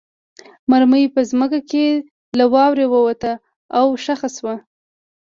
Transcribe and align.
مرمۍ 0.69 1.05
په 1.13 1.21
ځمکه 1.29 1.59
کې 1.69 1.85
له 2.37 2.45
واورې 2.53 2.85
ووته 2.89 3.31
او 3.77 3.85
خښه 4.03 4.29
شوه 4.37 4.55